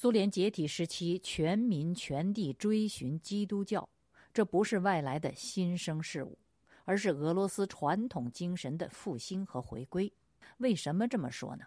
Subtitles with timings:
[0.00, 3.88] 苏联解体时期，全民全地追寻基督教，
[4.32, 6.38] 这不是外来的新生事物，
[6.84, 10.12] 而是俄罗斯传统精神的复兴和回归。
[10.58, 11.64] 为什么这么说呢？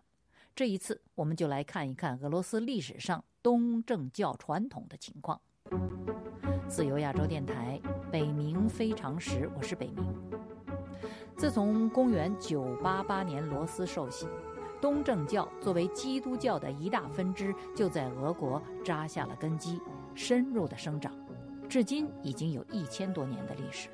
[0.55, 5.41] 这一次，我们就来看一看俄罗斯历史上东正教传统的情况。
[6.70, 10.05] 自由亚洲电台北冥非常时，我是北冥。
[11.36, 14.25] 自从公元988年罗斯受洗。
[14.82, 19.80] 东正教作为基督教的一大分支，就在俄国扎下了根基，
[20.16, 21.13] 深入的生长，
[21.70, 23.90] 至今已经有一千多年的历史。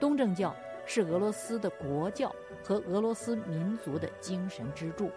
[0.00, 5.10] 东正教是俄罗斯的国教和俄罗斯民族的精神支柱，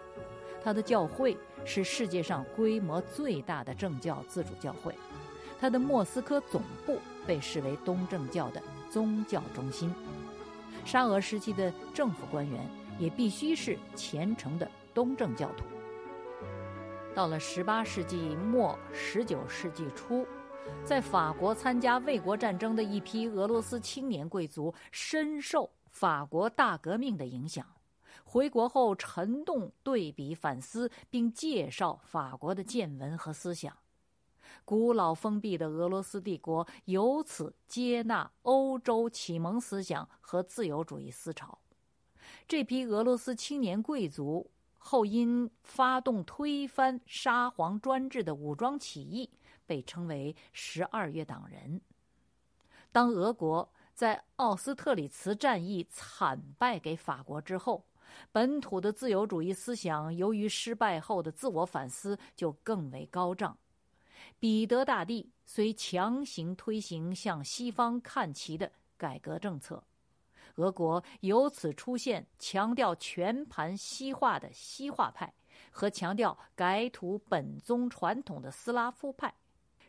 [0.62, 4.94] 它的教会是世界上规模最大的政教自主教会，
[5.62, 9.94] 它的莫斯科总部被视为东正教的宗教中心。
[10.84, 12.81] 沙俄时期的政府官员。
[13.02, 15.66] 也必须是虔诚的东正教徒。
[17.16, 20.24] 到了十八世纪末、十九世纪初，
[20.86, 27.66] 在法国参加卫国战争的一批俄罗斯青年贵族，深受法国大革命的影响，
[28.24, 33.76] 回国后沉动对比反思，并介绍法国的见闻和思想。
[34.64, 41.58] 古老封闭的俄罗斯帝国由此接纳欧洲启蒙思想和自由主义思潮。
[42.48, 49.30] 这批俄罗斯青年贵族后因发动推翻沙皇专制的武装起义，
[49.66, 51.80] 被称为“十二月党人”。
[52.92, 57.86] 当俄国在奥斯特里茨战役惨败给法国之后，
[58.32, 63.58] 本土的自由主义思想由于失败后的自我反思就更为高涨。
[64.40, 69.84] 彼得大帝虽强行推行向西方看齐的改革政策。
[70.56, 75.34] 俄国由此出现强调全盘西化的西化派
[75.72, 79.34] 和强调改土本宗传统的斯拉夫派，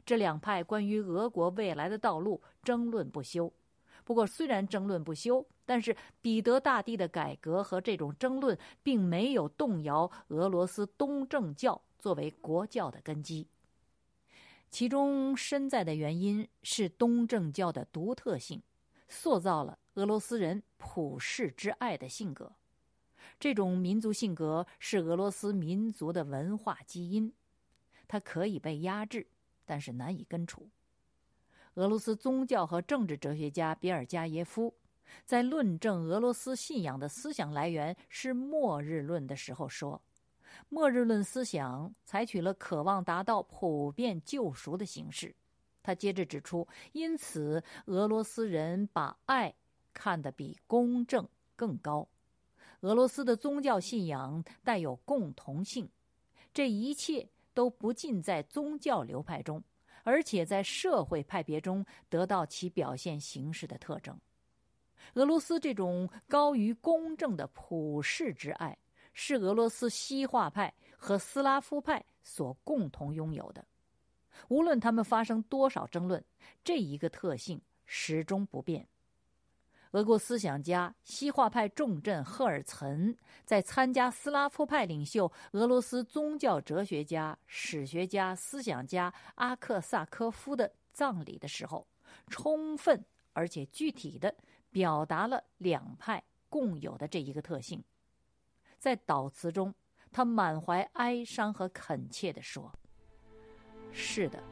[0.04, 3.52] 这两派关于俄国未来的道路争论不休。
[4.04, 13.46] 不过，虽然争论不休，但是彼得大帝的改革和这种争论并没有动摇俄罗斯东正教作为国教的根基。
[14.70, 18.60] 其中深在的原因是东正教的独特性，
[19.08, 19.78] 塑造了。
[19.94, 22.52] 俄罗斯人普世之爱的性格，
[23.38, 27.30] 这种民族性格是俄罗斯民族的文化基因，
[28.08, 29.26] 它可以被压制，
[29.66, 30.70] 但是难以根除。
[31.74, 34.74] 俄罗斯宗教和政治哲学家比尔加耶夫
[35.26, 40.00] 在论证俄罗斯信仰的思想来源是末日论的时候说
[40.70, 45.34] ：“末日论思想采取了渴望达到普遍救赎的形式。”
[45.82, 49.54] 他接着指出，因此俄罗斯人把爱。
[49.92, 52.08] 看得比公正更高。
[52.80, 55.88] 俄罗斯的宗教信仰带有共同性，
[56.52, 59.62] 这一切都不尽在宗教流派中，
[60.02, 64.18] 而且在社会派别中得到其表现形式的特征。
[65.14, 68.76] 俄罗斯这种高于公正的普世之爱，
[69.12, 73.64] 是俄罗斯西化派和斯拉夫派所共同拥有的。
[74.48, 76.24] 无论他们发生多少争论，
[76.64, 78.88] 这一个特性始终不变。
[79.92, 83.14] 俄国思想家、西化派重镇赫尔岑
[83.44, 91.86] 在参加斯拉夫派领袖、俄罗斯宗教哲学家、史学家、思想家阿克萨科夫的葬礼的时候，
[92.28, 93.04] 充分
[93.34, 94.34] 而且具体的
[94.70, 97.84] 表达了两派共有的这一个特性。
[98.78, 99.74] 在悼词中，
[100.10, 102.72] 他满怀哀伤和恳切地说
[103.92, 104.42] ：“是的，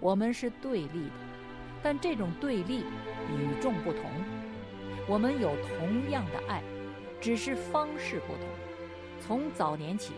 [0.00, 1.14] 我们是对立的，
[1.82, 2.78] 但这种对立
[3.28, 4.02] 与众不同。”
[5.10, 6.62] 我们有同样的爱，
[7.20, 8.44] 只是方式不同。
[9.20, 10.12] 从早年起，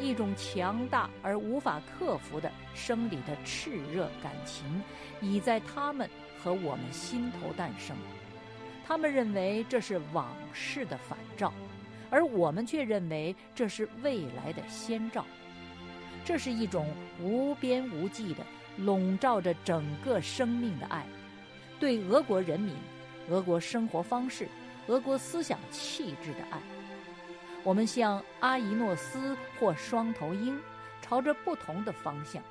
[0.00, 4.82] 一种强大而无法克服的生理的炽热感情，
[5.20, 6.10] 已在他们
[6.42, 7.96] 和我们心头诞生。
[8.84, 11.52] 他们认为这是往事的反照，
[12.10, 15.24] 而我们却认为这是未来的先兆。
[16.24, 16.88] 这是一种
[17.22, 18.44] 无边无际的
[18.78, 21.06] 笼罩着整个生命的爱，
[21.78, 22.74] 对俄国人民。
[23.30, 24.46] 俄国生活方式、
[24.86, 26.60] 俄国思想气质的爱，
[27.62, 30.60] 我们像阿宜诺斯或双头鹰，
[31.00, 32.42] 朝着不同的方向，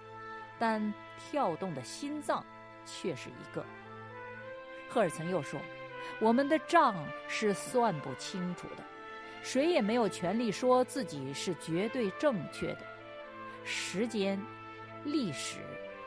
[0.57, 2.43] 但跳动的心脏
[2.85, 3.63] 却是一个。
[4.89, 5.59] 赫尔岑又说
[6.19, 6.95] ：“我们的账
[7.27, 8.83] 是算不清楚的，
[9.43, 12.81] 谁也没有权利说自己是绝对正确的。
[13.63, 14.41] 时间、
[15.03, 15.59] 历史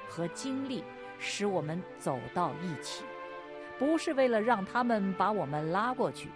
[0.08, 0.82] 和经历
[1.20, 3.04] 使我们走到一起。”
[3.78, 6.28] 不是为了让他们把我们拉过去，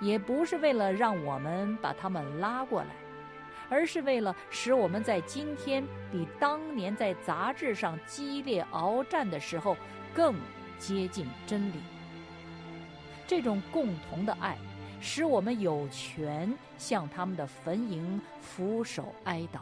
[0.00, 2.88] 也不是为了让我们把他们拉过来，
[3.68, 9.76] 而是为了使我们在今天比当年在杂志上激烈鏖战的时候
[10.12, 10.34] 更
[10.78, 11.76] 接近真理。
[13.26, 14.58] 这种共同的爱，
[15.00, 19.60] 使我们有权向他们的坟茔俯首哀悼，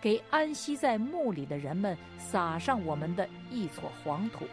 [0.00, 4.46] 给安息在墓里的人们撒上我们的一撮黄土，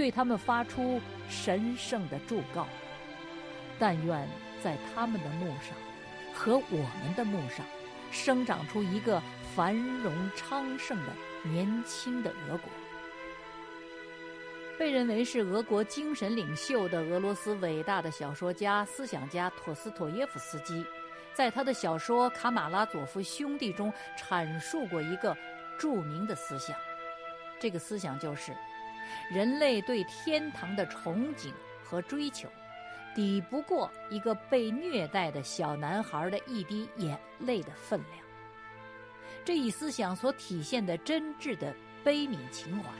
[0.00, 0.98] 对他们发出
[1.28, 2.66] 神圣的祝告。
[3.78, 4.26] 但愿
[4.64, 5.76] 在他们的墓上，
[6.32, 7.66] 和我们的墓上，
[8.10, 9.22] 生长出一个
[9.54, 11.12] 繁荣昌盛的
[11.42, 12.70] 年轻的俄国。
[14.78, 20.82] 被认为是俄国精神领袖的俄罗斯伟大的小说家、思想家托斯托耶夫斯基，
[21.34, 25.36] 在他的小说《卡马拉佐夫兄弟》中阐述过一个
[25.78, 26.74] 著名的思想。
[27.58, 28.56] 这个思想就是：
[29.30, 31.52] 人类对天堂的憧憬
[31.82, 32.48] 和追求，
[33.14, 38.24] 抵不过一个被虐待的小男孩的一滴眼泪的分量。
[39.44, 41.74] 这一思想所体现的真挚的
[42.04, 42.90] 悲悯情怀。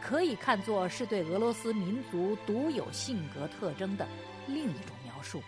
[0.00, 4.06] 可以看作是对俄罗斯民族独有性格特征的
[4.46, 5.42] 另一种描述。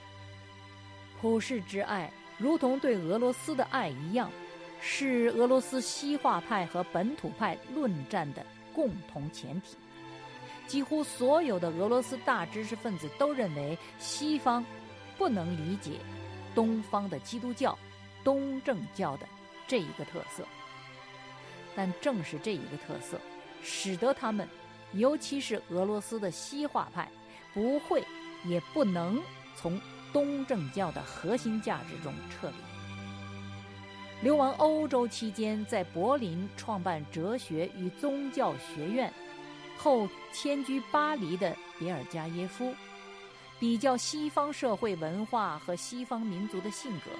[1.20, 4.28] 普世之爱，如同对俄罗斯的爱一样，
[4.80, 8.44] 是俄罗斯西化派和本土派论战的
[8.74, 9.76] 共同前提。
[10.70, 14.64] 几乎所有的俄罗斯大知识分子都认为，西方
[15.18, 15.98] 不能理解
[16.54, 17.76] 东方的基督教、
[18.22, 19.26] 东正教的
[19.66, 20.44] 这一个特色。
[21.74, 23.20] 但正是这一个特色。
[23.64, 24.48] 使得他们，
[24.92, 27.10] 尤其是俄罗斯的西化派，
[27.52, 28.04] 不会
[28.44, 29.20] 也不能
[29.56, 29.76] 从
[30.12, 32.54] 东正教的核心价值中撤离。
[34.22, 39.12] 流亡欧洲期间，在柏林创办哲学与宗教学院，
[39.82, 42.74] 后迁居巴黎的别尔加耶夫，
[43.58, 47.10] 比较西方社会文化和西方民族的性格，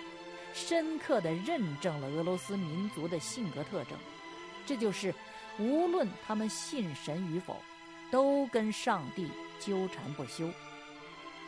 [0.53, 3.97] 深刻的认证了俄罗斯民族的性格特征。
[4.67, 5.15] 这就是。
[5.59, 7.55] 无论他们信神与否，
[8.11, 9.29] 都跟上帝
[9.59, 10.49] 纠缠不休。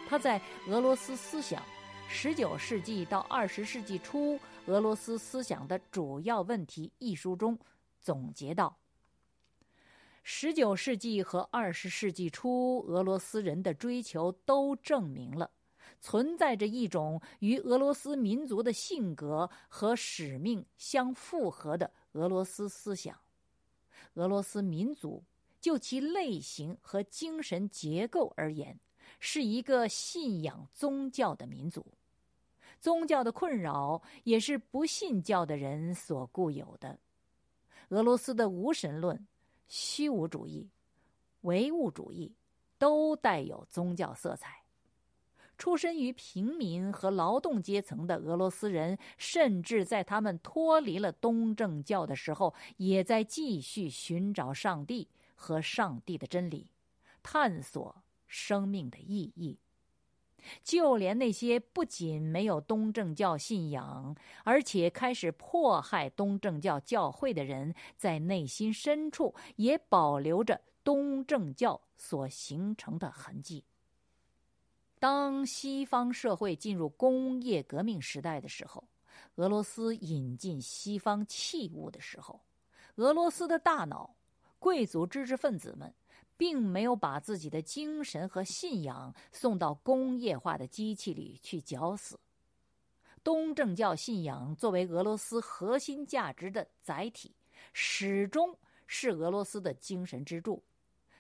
[0.07, 0.39] 他在
[0.69, 1.63] 《俄罗斯思想：
[2.09, 7.59] 十九世纪到二十世纪初俄罗斯思想的主要问题》一书中
[8.03, 8.77] 总结道
[10.23, 15.51] ：“十九世纪和二十世纪初俄罗斯人的追求都证明了，
[16.01, 23.19] 存在着一种与俄罗斯民族的性格和使命相符合的俄罗斯思想。”
[24.15, 25.25] 俄罗斯民族
[25.61, 28.79] 就其类型和精神结构而言，
[29.19, 31.85] 是一个信仰宗教的民族。
[32.79, 36.99] 宗教的困扰也是不信教的人所固有的。
[37.89, 39.27] 俄罗斯的无神论、
[39.75, 40.69] 虚无主义、
[41.41, 42.31] 唯物主义
[42.77, 44.65] 都带有宗教色彩。
[45.57, 56.71] 出身于平民和劳动阶层的俄罗斯人，甚至在他们脱离了东正教的时候，也在继续寻找上帝和上帝的真理，
[57.23, 59.59] 探索生命的意义。
[60.63, 73.65] 就连那些不仅没有东正教信仰，而且开始迫害东正教教会的人，在内心深处也保留着东正教所形成的痕迹。
[74.99, 78.85] 当西方社会进入工业革命时代的时候，
[79.35, 82.41] 俄罗斯引进西方器物的时候，
[82.97, 84.15] 俄罗斯的大脑、
[84.59, 85.93] 贵族知识分子们
[86.37, 92.19] 并没有把自己的精神和信仰送到工业化的机器里去绞死。
[93.25, 97.35] 东正教信仰作为俄罗斯核心价值的载体，
[97.73, 100.63] 始终是俄罗斯的精神支柱。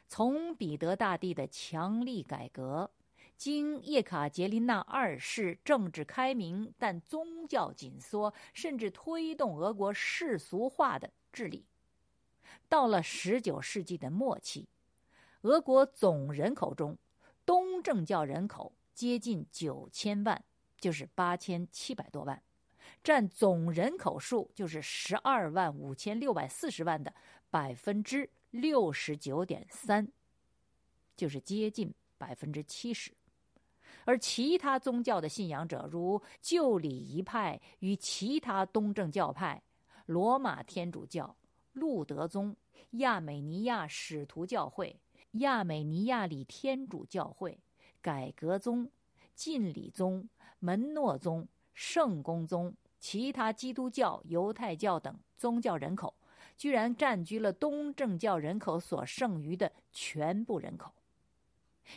[0.08, 2.90] 从彼得大帝的强力改革。
[3.38, 11.66] 经叶卡捷琳娜二世政治开明，但宗教紧缩，甚至推动俄国世俗化的治理，
[12.68, 14.68] 到了十九世纪的末期，
[15.42, 16.96] 俄国总人口中，
[17.44, 20.40] 东正教人口接近九千万，
[20.78, 22.40] 就是八千七百多万，
[23.02, 27.12] 占总人口数就是十二万五千六百四十万的
[27.50, 30.06] 百分之六十九点三，
[31.16, 33.12] 就是接近百分之七十。
[34.04, 39.60] 而其他宗教的信仰者，如旧礼仪派与其他东正教派、
[40.06, 41.36] 罗马天主教、
[41.72, 42.56] 路德宗、
[42.92, 44.96] 亚美尼亚使徒教会、
[45.32, 47.58] 亚美尼亚里天主教会、
[48.00, 48.90] 改革宗、
[49.34, 56.14] 禁礼宗、门诺宗、圣公宗、其他基督教、犹太教等宗教人口，
[56.56, 60.92] 居然占据了东正教人口所剩余的全部人口。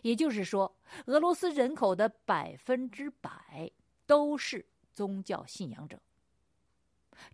[0.01, 0.75] 也就是说，
[1.05, 3.69] 俄罗斯人口的百分之百
[4.05, 6.01] 都是宗教信仰者。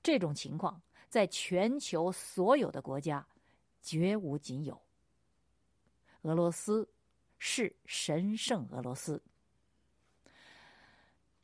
[0.03, 3.25] 这种情况在全球所有的国家
[3.81, 4.79] 绝无仅有。
[6.23, 6.87] 俄罗斯
[7.39, 9.21] 是神圣俄罗斯。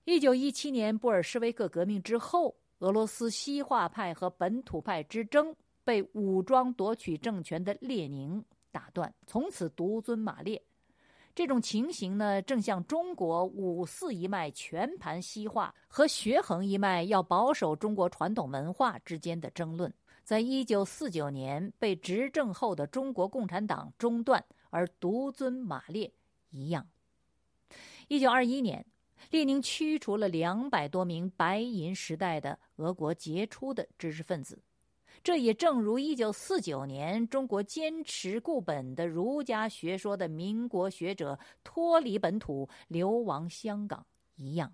[0.03, 10.62] 一九一七年布尔什维克革命之后，俄罗斯西化派和本土派之争被武装夺取政权的列宁打断，从此独尊马列。
[11.34, 19.93] 这种情形呢，正像中国五四一脉全盘西化和学衡一脉要保守中国传统文化之间的争论，
[20.24, 26.12] 在一九四九年被执政后的中国共产党中断而独尊马列
[26.50, 26.88] 一样。
[28.07, 28.86] 一九二一年。
[29.31, 34.62] 列宁驱除了两百多名白银时代的俄国杰出的知识分子，
[35.24, 44.05] 这也正如一九四九年中国坚持固本的儒家学说的民国学者脱离本土流亡香港
[44.36, 44.71] 一样。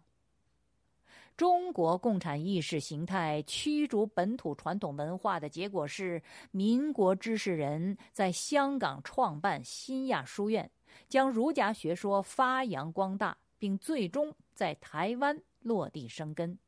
[1.36, 6.22] 中国共产意识形态驱逐本土传统文化的结果是，
[6.52, 10.70] 民国知识人在香港创办新亚书院，
[11.10, 13.38] 将儒家学说发扬光大。
[13.63, 16.60] 并最终在台湾落地生根。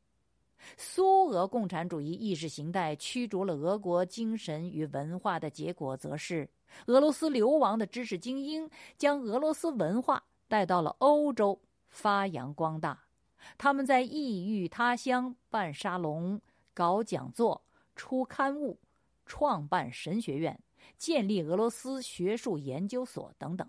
[0.78, 6.48] 苏俄共产主义意识形态驱逐了俄国精神与文化的结果，则是
[6.86, 13.05] 俄罗斯流亡的知识精英将俄罗斯文化带到了欧洲发扬光大。
[13.58, 16.40] 他们在异域他乡办沙龙、
[16.74, 18.78] 搞讲座、出刊物、
[19.24, 20.58] 创办神学院、
[20.96, 23.68] 建立俄罗斯学术研究所等等。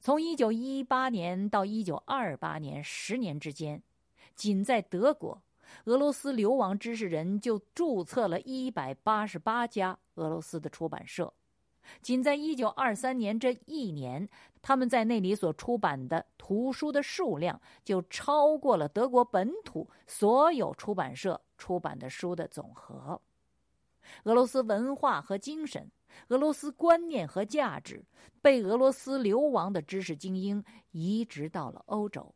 [0.00, 3.82] 从一九一八年到一九二八年十年之间，
[4.34, 5.40] 仅在德国，
[5.84, 11.32] 俄罗斯流亡知识人就注册了一百八十八家俄罗斯的出版社。
[12.02, 14.28] 仅在一九二三年这一年，
[14.62, 23.20] 他们在那里所出版的图书的数量就超过了德国本土所有出版社出版的书的总和。
[24.24, 25.90] 俄罗斯文化和精神。
[26.28, 28.02] 俄罗斯观念和价值
[28.40, 32.34] 被俄罗斯流亡的知识精英移植到了欧洲。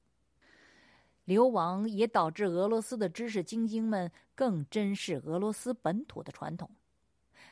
[1.25, 6.69] 流亡也导致俄罗斯的知识精英们更珍视俄罗斯本土的传统。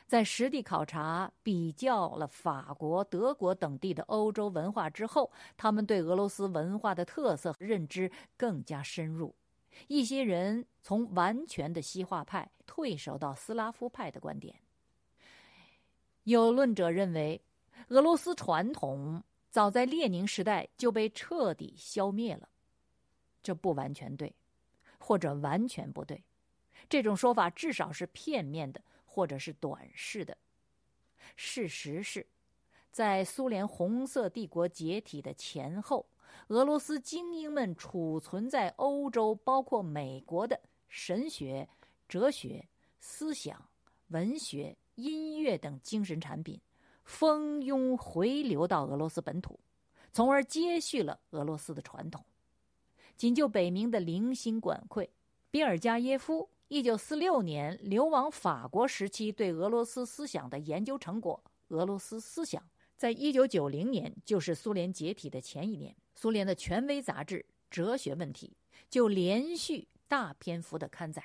[0.09, 9.35] 在实地考察、比较了法国、德国等地的欧洲文化之后，他们对俄罗斯文化的特色认知更加深入。
[9.87, 14.55] 一些人从完全的西化派退守到斯拉夫派的观点。
[16.23, 17.39] 有论者认为，
[17.89, 22.49] 俄罗斯传统早在列宁时代就被彻底消灭了。
[23.43, 24.33] 这不完全对，
[24.97, 26.23] 或者完全不对。
[26.89, 30.37] 这种说法至少是片面的，或者是短视的。
[31.35, 32.25] 事实是，
[32.91, 36.05] 在苏联红色帝国解体的前后，
[36.49, 41.67] 俄罗斯精英们储存在欧洲，包括美国的神学、
[42.07, 42.67] 哲学、
[42.99, 43.67] 思想、
[44.09, 44.77] 文学。
[45.01, 46.59] 音乐等精神产品
[47.05, 49.57] 蜂拥回流到俄罗斯本土，
[50.11, 52.21] 从而接续了俄罗斯的传统。
[53.15, 55.09] 仅就北冥的零星管窥，
[55.49, 61.43] 比尔加耶夫一九四六年流亡法国时期对俄罗斯思想的研究成果
[61.75, 62.61] 《俄罗斯思想》，
[62.95, 67.39] 在一九九零年，就是苏联解体的前一年，苏联的权威杂志
[67.71, 68.55] 《哲学问题》
[68.87, 71.23] 就连续大篇幅的刊载，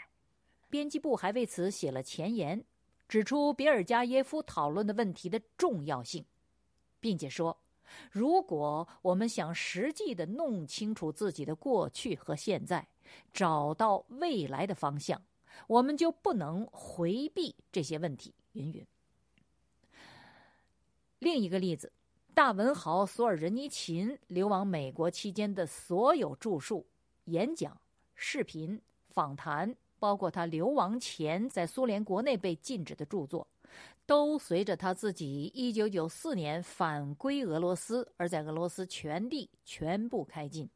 [0.71, 2.65] 编辑部还为此写了前言。
[3.07, 6.25] 指出比尔加耶夫讨论的问题的重要性，
[7.01, 7.55] 并且说，
[8.11, 12.89] 如果我们想实际的弄清楚自己的过去和现在，
[13.31, 15.21] 找到未来的方向，
[15.67, 18.35] 我们就不能回避这些问题。
[18.53, 18.87] 云云。
[21.19, 21.93] 另一个例子，
[22.35, 26.87] 大文豪索尔仁尼琴流亡美国期间的所有著述、
[27.25, 27.81] 演讲、
[28.15, 29.75] 视频、访谈。
[29.97, 33.49] 包括他流亡前在苏联国内被禁止的著作，
[34.05, 40.69] 都随着他自己一九九四年返归俄罗斯，而在俄罗斯全地全部开禁。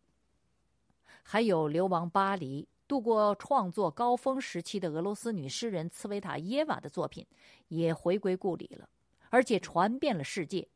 [1.22, 7.24] 还有流亡巴黎、度过创作高峰时期的俄罗斯女诗人茨维塔耶娃的作品，
[7.68, 8.88] 也回归故里了，
[9.28, 10.66] 而且传遍了世界，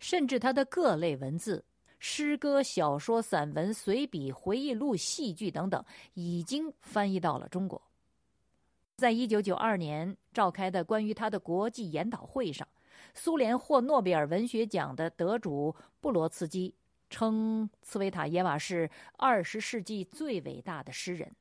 [0.00, 1.64] 甚至她的各类文字。
[2.00, 5.82] 诗歌、小说、散文、随笔、回忆录、戏剧等等，
[6.12, 7.80] 已经翻译到了中国。
[8.96, 12.68] 在一九九二年召开的关于他的国际研讨会上，
[13.14, 16.74] 苏联获诺贝尔文学奖的得主布罗茨基
[17.08, 21.34] 称茨维塔耶娃是二十世纪最伟大的诗人。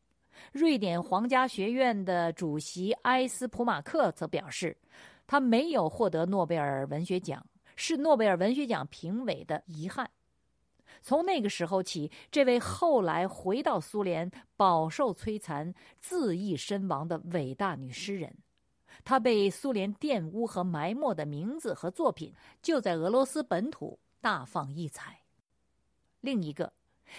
[0.51, 4.77] 瑞典皇家学院的主席埃斯普马克则表示，
[5.25, 10.09] 他没有获得诺贝尔文学奖是诺贝尔文学奖评委的遗憾。
[11.01, 18.33] 从那个时候起，这位后来回到苏联、饱受摧残、自缢身亡的伟大女诗人，
[19.03, 25.19] 她被苏联玷污和埋没的名字和作品，就在俄罗斯本土大放异彩。
[26.21, 26.71] 另一个，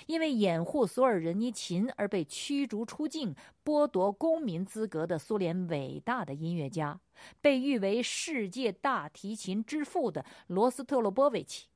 [0.06, 7.00] 因为掩护索尔仁尼琴而被驱逐出境、剥夺公民资格的苏联伟大的音乐家，
[7.40, 11.68] 被誉为世界大提琴之父的罗斯特洛波维奇。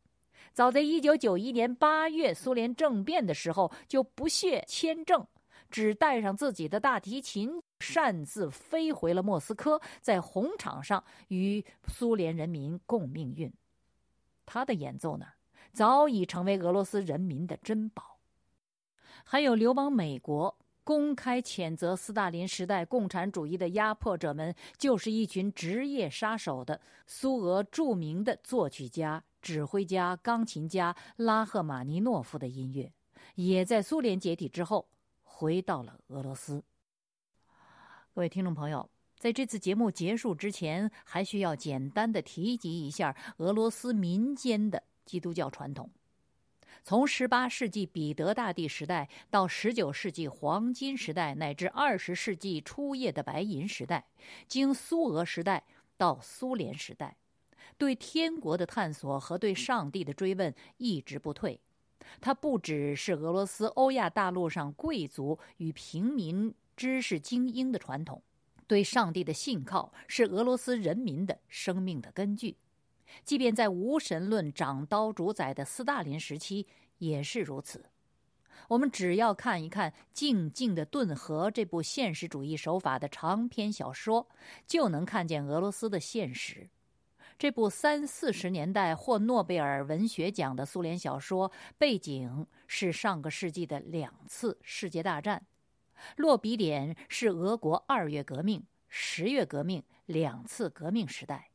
[0.53, 5.25] 早在一九九一年八月，苏联政变的时候，就不屑签证，
[5.71, 13.53] 只带上自己的大提琴，擅自飞回了莫斯科，在红场上与苏联人民共命运。
[14.45, 15.27] 他的演奏呢，
[15.79, 18.19] 早已成为俄罗斯人民的珍宝。
[19.23, 29.23] 还有流亡美国、公开谴责斯大林时代共产主义的压迫者们，就是一群职业杀手的苏俄著名的作曲家。
[29.41, 32.93] 指挥家、钢琴家拉赫玛尼诺夫的音乐，
[33.37, 34.89] 也在苏联解体之后
[35.23, 36.65] 回到了俄罗斯。
[38.13, 45.91] 各位听众朋友，在这次节目结束之前，还需要简单的提及一下俄罗斯民间的基督教传统。
[46.85, 54.07] 从18世纪彼得大帝时代到19世纪黄金时代，乃至20世纪初叶的白银时代，
[54.47, 55.65] 经苏俄时代
[55.97, 57.17] 到苏联时代。
[57.77, 61.61] 对天国的探索和对上帝的追问一直不退，
[62.21, 68.23] 它不只是俄罗斯欧亚大陆上贵族与平民知识精英的传统，
[68.67, 72.57] 对上帝的信靠是俄罗斯人民的生命的根据，
[73.25, 76.67] 即便在无神论掌刀主宰的斯大林时期
[76.99, 77.85] 也是如此。
[78.69, 84.29] 我们只要看一看《静静的顿河》这部现实主义手法的长篇小说，
[84.67, 86.69] 就能看见俄罗斯的现实。
[87.39, 95.47] 这部三四十年代获诺贝尔文学奖的苏联小说，背景是上个世纪的两次世界大战，
[96.17, 101.48] 落笔点是俄国二月革命、十月革命两次革命时代，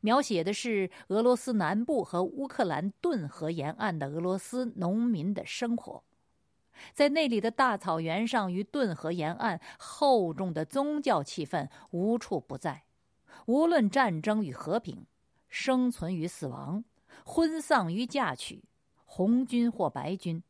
[0.00, 6.02] 描写的是俄罗斯南部和乌克兰顿河沿岸的俄罗斯农民的生活。
[6.92, 12.84] 在那里的大草原上与顿河沿岸，厚重的宗教气氛无处不在。
[13.46, 15.06] 无论战争与和平，
[15.48, 16.84] 生存与死亡，
[17.24, 18.64] 婚丧与嫁娶，
[19.04, 20.42] 红军或白军，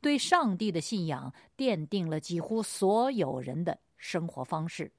[0.00, 4.92] 对上帝的信仰奠定了几乎所有人的生活方式，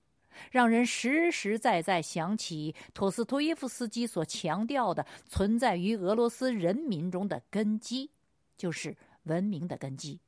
[0.52, 8.10] 让人实实在在想起托斯托耶夫斯基所强调的存在于俄罗斯人民中的根基，
[8.58, 10.20] 就是文明的根基。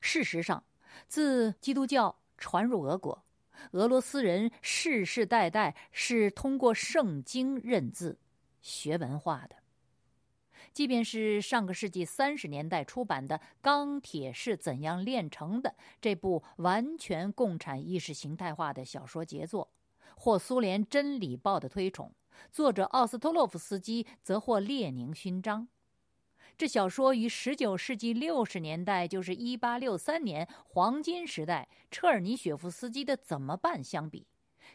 [0.00, 0.62] 事实上，
[1.08, 3.24] 自基督教传入俄国。
[3.72, 8.18] 俄罗斯人世世代代是通过圣经认字、
[8.60, 9.61] 学文化的。
[10.72, 19.70] 即便是上个世纪三十年代出版的《钢铁是怎样炼成的》这部完全共产意识形态化的小说杰作，
[20.16, 22.12] 获苏联《真理报》的推崇，
[22.50, 25.68] 作者奥斯托洛夫斯基则获列宁勋章。
[26.56, 34.26] 这小说与十九世纪六十年代，就是一八六三年黄金时代，车尔尼雪夫斯基的《怎么办》相比，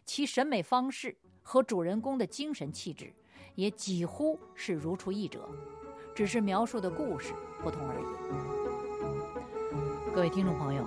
[0.05, 3.13] 其审美方式和主人公的精神气质，
[3.55, 5.47] 也几乎是如出一辙，
[6.17, 8.03] 只是描述的故事不同而已。
[10.11, 10.83] 各位听众朋友，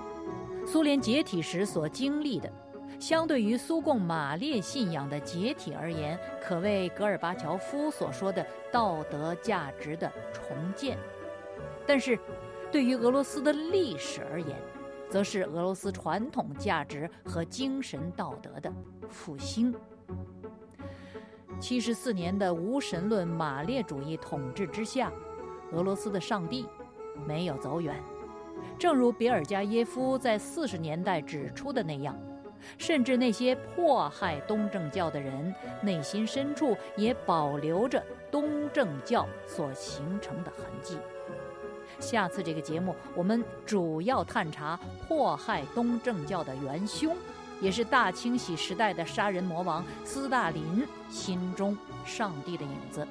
[0.67, 2.51] 苏联解体时所经历的。
[2.99, 10.97] 相对于苏共马列信仰的解体而言，可谓戈尔巴乔夫所说的道德价值的重建；
[11.87, 12.19] 但是，
[12.69, 14.57] 对于俄罗斯的历史而言，
[15.09, 18.69] 则是俄罗斯传统价值和精神道德的
[19.09, 19.73] 复兴。
[21.61, 25.11] 七十四年的无神论马列主义统治之下，
[25.71, 26.67] 俄罗斯的上帝
[27.27, 27.95] 没有走远，
[28.79, 32.17] 正如别尔加耶夫在四十年代指出的那样。
[32.77, 40.97] 甚至那些迫害东正教的人，内心深处也保留着东正教所形成的痕迹。
[41.99, 47.15] 下次这个节目，我们主要探查迫害东正教的元凶，
[47.61, 53.07] 也是大清洗时代的杀人魔王斯大林心中上帝的影子。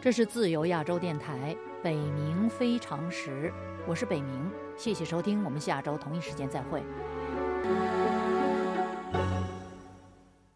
[0.00, 3.52] 这是自由亚洲电台北冥非常时，
[3.86, 6.82] 我是北冥，谢谢收听，我们下周同一时间再会。